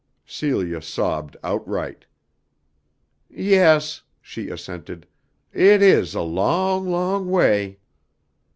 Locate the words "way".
7.29-7.77